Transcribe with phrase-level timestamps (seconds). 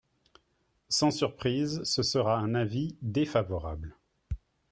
[0.89, 3.95] Sans surprise, ce sera un avis défavorable.